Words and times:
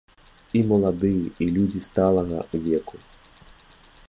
І 0.59 0.61
маладыя, 0.71 1.27
і 1.45 1.49
людзі 1.57 1.83
сталага 1.91 2.39
веку. 2.67 2.95